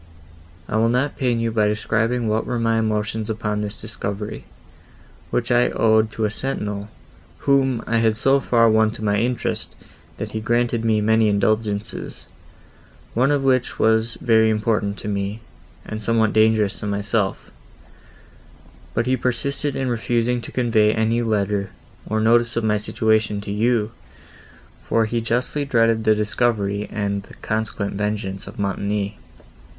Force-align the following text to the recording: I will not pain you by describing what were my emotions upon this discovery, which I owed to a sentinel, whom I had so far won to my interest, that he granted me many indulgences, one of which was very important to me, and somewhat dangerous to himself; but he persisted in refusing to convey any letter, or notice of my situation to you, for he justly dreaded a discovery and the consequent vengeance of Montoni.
I 0.67 0.77
will 0.77 0.89
not 0.89 1.15
pain 1.15 1.39
you 1.39 1.51
by 1.51 1.67
describing 1.67 2.27
what 2.27 2.47
were 2.47 2.57
my 2.57 2.79
emotions 2.79 3.29
upon 3.29 3.61
this 3.61 3.79
discovery, 3.79 4.45
which 5.29 5.51
I 5.51 5.69
owed 5.69 6.09
to 6.13 6.25
a 6.25 6.31
sentinel, 6.31 6.89
whom 7.45 7.83
I 7.85 7.97
had 7.97 8.17
so 8.17 8.39
far 8.39 8.67
won 8.67 8.89
to 8.93 9.03
my 9.03 9.17
interest, 9.19 9.75
that 10.17 10.31
he 10.31 10.39
granted 10.41 10.83
me 10.83 11.01
many 11.01 11.27
indulgences, 11.29 12.25
one 13.13 13.29
of 13.29 13.43
which 13.43 13.77
was 13.77 14.15
very 14.15 14.49
important 14.49 14.97
to 15.01 15.07
me, 15.07 15.41
and 15.85 16.01
somewhat 16.01 16.33
dangerous 16.33 16.79
to 16.79 16.87
himself; 16.87 17.51
but 18.95 19.05
he 19.05 19.15
persisted 19.15 19.75
in 19.75 19.87
refusing 19.87 20.41
to 20.41 20.51
convey 20.51 20.91
any 20.95 21.21
letter, 21.21 21.69
or 22.07 22.19
notice 22.19 22.57
of 22.57 22.63
my 22.63 22.77
situation 22.77 23.39
to 23.41 23.51
you, 23.51 23.91
for 24.83 25.05
he 25.05 25.21
justly 25.21 25.63
dreaded 25.63 26.07
a 26.07 26.15
discovery 26.15 26.89
and 26.91 27.21
the 27.21 27.35
consequent 27.35 27.93
vengeance 27.93 28.47
of 28.47 28.57
Montoni. 28.57 29.19